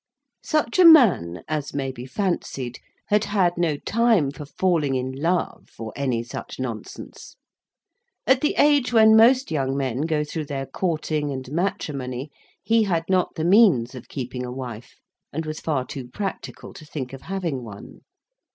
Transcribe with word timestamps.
Such 0.43 0.79
a 0.79 0.83
man, 0.83 1.43
as 1.47 1.75
may 1.75 1.91
be 1.91 2.07
fancied, 2.07 2.79
had 3.09 3.25
had 3.25 3.53
no 3.55 3.77
time 3.77 4.31
for 4.31 4.47
falling 4.47 4.95
in 4.95 5.11
love, 5.11 5.69
or 5.77 5.93
any 5.95 6.23
such 6.23 6.59
nonsense. 6.59 7.35
At 8.25 8.41
the 8.41 8.55
age 8.57 8.91
when 8.91 9.15
most 9.15 9.51
young 9.51 9.77
men 9.77 10.01
go 10.07 10.23
through 10.23 10.45
their 10.45 10.65
courting 10.65 11.29
and 11.29 11.51
matrimony, 11.51 12.31
he 12.63 12.81
had 12.81 13.05
not 13.09 13.35
the 13.35 13.45
means 13.45 13.93
of 13.93 14.07
keeping 14.09 14.43
a 14.43 14.51
wife, 14.51 14.95
and 15.31 15.45
was 15.45 15.59
far 15.59 15.85
too 15.85 16.07
practical 16.07 16.73
to 16.73 16.83
think 16.83 17.13
of 17.13 17.21
having 17.21 17.61
one. 17.63 18.01